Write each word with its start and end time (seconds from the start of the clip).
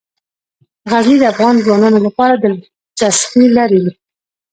غزني 0.89 1.15
د 1.19 1.23
افغان 1.33 1.55
ځوانانو 1.65 1.99
لپاره 2.07 2.33
دلچسپي 2.43 3.45
لري. 3.57 3.81